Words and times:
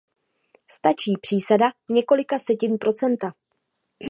Stačí 0.71 1.17
přísada 1.21 1.71
několika 1.89 2.39
setin 2.39 2.77
procenta. 2.77 3.31